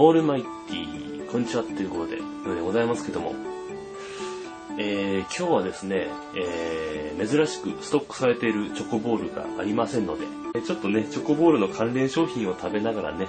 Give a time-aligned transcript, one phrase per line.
[0.00, 3.34] オールマイティー、こんにちはということで、でございますけども、
[4.78, 6.06] えー、今日はですね、
[6.36, 10.24] えー、珍しくストックされているチョコボールがありませんので、
[10.60, 13.26] ちょっとね、チョコボールの関連商品を食べながらね、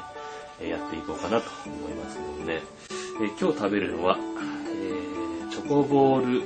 [0.61, 2.61] やっていこうかなと思いますけどもね、
[3.19, 6.43] えー、今日食べるのは、えー、チョコボール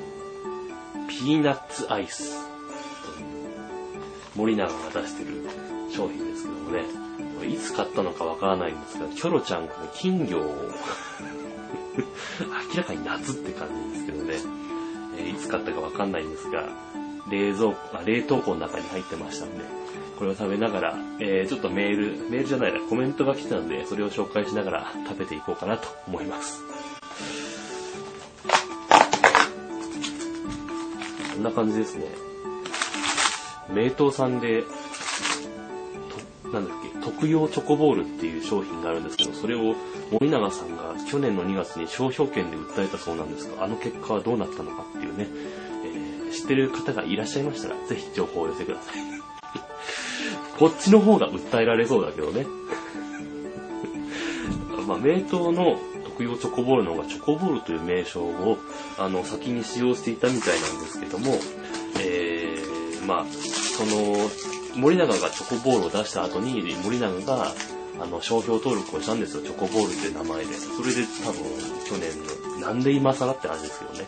[1.09, 2.31] ピーナッツアイス
[3.13, 3.25] という
[4.35, 5.43] 森永が出してる
[5.93, 6.83] 商品ですけどもね、
[7.37, 10.41] これいつ買ったのかわからないんですが、キョロちゃんが金魚を
[12.73, 14.35] 明らかに夏って感じですけどね、
[15.17, 16.67] えいつ買ったかわかんないんですが、
[17.29, 19.63] 冷蔵庫、冷凍庫の中に入ってましたんで、
[20.17, 26.61] これを食べながら、えー、ちょっとメール、メールじゃないな、コメントが来てたんで、それを紹介しながら食べていこうかなと思います。
[31.33, 32.05] こんな感じですね。
[33.73, 34.63] 冷凍さんで、
[36.53, 39.75] なんだっけ、特用チョコボールっていう商品があるんですけど、それを
[40.11, 45.27] 森永さんが去年の2月に商標権で訴えたそうなんですが、あの結果はどうなったのかっていうね、
[45.85, 48.95] えー、知ってる方がいらっしゃいましたら、ぜひ情報を寄せください。
[50.59, 52.45] こっちの方が訴えられそうだけどね。
[54.87, 58.59] まあ、名刀の特用チョコボールの方がチョコボールという名称を、
[58.99, 61.39] あの、先に使用していたみたいなんですけども、
[61.99, 64.29] えー、まあ、その、
[64.75, 67.51] 森永がチョコボールを出した後に、森永が、
[67.99, 69.43] あの、商標登録をしたんですよ。
[69.43, 70.53] チョコボールっていう名前で。
[70.55, 71.43] それで多分、
[71.85, 74.07] 去年の、なんで今更って話ですけどね。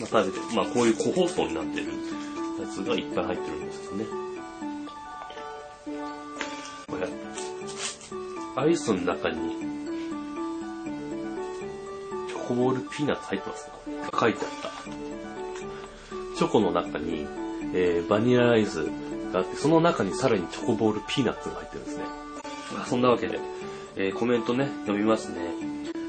[0.00, 4.06] まあ、食べて、まあ、こういう個包装になってるやつがいっぱい入ってるんですけどね。
[6.88, 7.08] これ、
[8.56, 9.56] アイスの中に、
[12.28, 13.72] チョコボールピーナッツ入ってますね。
[14.18, 14.70] 書いてあった。
[16.38, 17.26] チョコの中に、
[17.74, 18.84] えー、バニラアイス
[19.32, 22.04] があって、その中にさらにチョコボールピーナッツが入ってるんですね。
[22.74, 23.38] まあ、そんなわけで、
[23.96, 25.40] えー、コメントね、読みますね。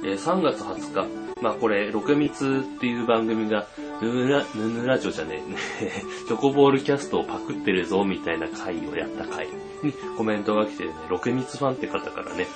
[0.03, 3.67] えー、3月20日、まあこれ、ロケミツっていう番組が、
[4.01, 5.43] ヌヌラ、ヌヌラジオじゃね
[5.81, 5.91] え、
[6.27, 9.47] チョコボールキャストをパクってるぞみたいな回をやった回
[9.83, 12.47] にコメントが来てね、ロケミツファンって方からね、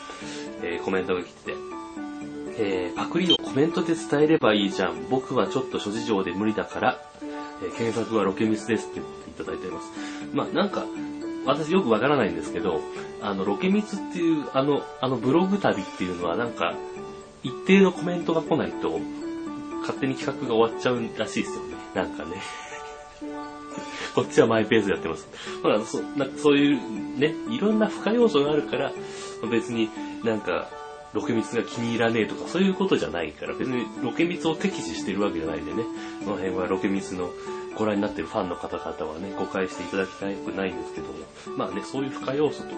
[0.63, 1.57] えー、コメントが来てて、
[2.57, 5.07] えー、パクリをコメントで伝えればいいじゃん。
[5.09, 6.99] 僕はちょっと諸事情で無理だから、
[7.61, 9.91] えー、検索はロケミスですって言っていただいています。
[10.33, 10.85] まあなんか、
[11.45, 12.81] 私よくわからないんですけど、
[13.21, 16.75] あの、ロケミツっていう、あの、あのブログ旅っていうのはなんか、
[17.43, 18.99] 一定のコメントが来ないと、
[19.81, 21.75] 勝手に企画が終わっちゃうらしいですよね。
[21.93, 22.41] なんかね。
[24.15, 25.27] こっちはマイペースでやってます。
[25.63, 28.91] だからそなんかそういうね、いろんな付加要素があるから、
[29.51, 29.89] 別に
[30.23, 30.69] なんか、
[31.15, 35.83] ロケミツが気に入らねえとかそういうことじゃないから、別にロケミツを敵視してるわけじゃないんでね、
[36.25, 37.29] この辺はロケミツの
[37.77, 41.13] ご覧になってるファンの方々はね、誤解していただきたくないんですけども、
[41.57, 42.75] まあね、そういう付加要素とか、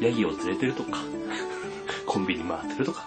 [0.00, 0.98] ヤギを連れてるとか、
[2.06, 3.04] コンビニ回ってるとか、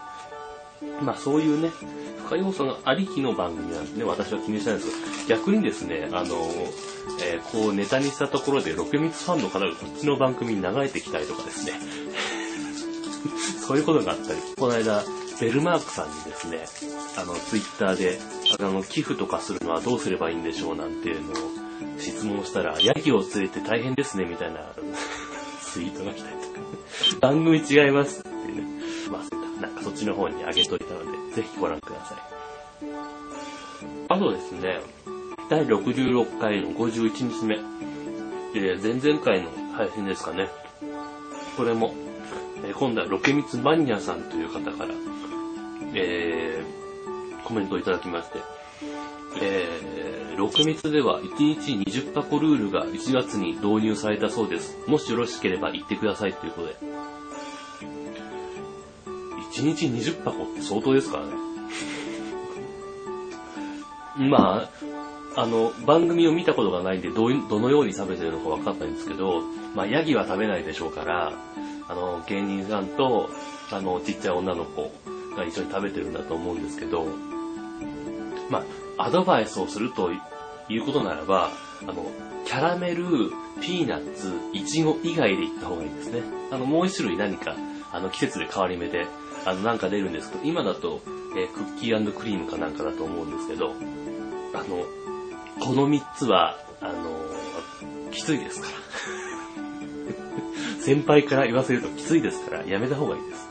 [1.02, 1.72] まあそういうね、
[2.18, 6.36] 付加要素がありきの番組なんでね、私は気にしたいんですけど、逆にですね、あの、
[7.24, 11.74] えー、こうネタにしたところで、ロケミツファンの方がこっちの番組に流れてきたりとかですね、
[13.66, 15.03] そういうことがあったり、この間、
[15.40, 16.66] ベルマークさんにですね、
[17.18, 18.19] あの、ツイッターで、
[18.59, 21.34] あの、寄付とかするのはどうすればいいんでしょうなんていうのを
[22.00, 24.59] 質問したら、ヤギを連れて大変ですね、みたいな
[25.62, 26.59] ツイートが来たりとか、
[27.19, 28.63] 番組違いますっていうね、
[29.12, 32.18] まあ、なんかそっちの方に上げといたので、ぜひご覧ください。
[34.07, 34.80] あとですね、
[35.50, 37.56] 第66回の51日目、
[38.56, 40.50] えー、前々回の配信ですかね。
[41.57, 41.94] これも、
[42.68, 44.94] え、今度はロケミツマニアさんという方から、
[45.94, 48.40] えー、コメントをいただきまして、
[49.42, 54.78] えー、ロケミツでは1日20箱ルールが1月に導入されたそうです。
[54.88, 56.75] もしよろしければ言ってくださいということで。
[59.56, 61.34] 1日20箱って相当ですからね。
[64.30, 64.70] まあ、
[65.38, 69.41] あの、番組を見たことがないんで、どどのように食べてるのか分かんないんですけど、
[69.75, 71.34] まあ、ヤギは食べないでしょうから、
[71.88, 73.29] あの、芸人さんと、
[73.72, 74.92] あの、ちっちゃい女の子
[75.36, 77.06] が一緒に食べてるんだと思うんですけど、
[78.50, 78.63] ま
[78.98, 80.12] あ、アドバイスをすると
[80.69, 81.51] いうことならば、
[81.81, 82.06] あの、
[82.45, 83.06] キャラメル、
[83.62, 86.21] ピーナッツ、イチゴ以外でいった方がいいですね。
[86.51, 87.56] あの、もう一種類何か、
[87.92, 89.07] あの、季節で変わり目で、
[89.45, 91.01] あの、なんか出るんですけど、今だと、
[91.36, 93.74] えー、クッキークリームかなんかだと思うんですけど、
[94.54, 94.86] あの、
[95.60, 98.74] この3つは、あの、きついですから。
[100.81, 103.48] 先輩から言わせるときついですから、やめた方がいいです。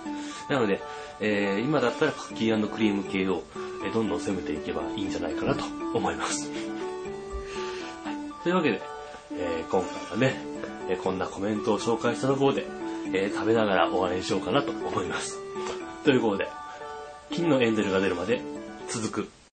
[0.48, 0.80] なので、
[1.20, 3.42] えー、今だったらクッキークリーム系を、
[3.84, 5.64] え、どんどん攻めていけばいいんじゃないかなと
[5.94, 6.50] 思います。
[8.04, 8.82] はい、というわけで、
[9.32, 10.54] えー、今回はね、
[10.88, 12.66] えこんなコメントを紹介したところで、
[13.12, 15.38] えー食べながら終わりにしようかなと思います。
[16.04, 16.48] ということで、
[17.30, 18.40] 金のエンゼルが出るまで
[18.88, 19.43] 続く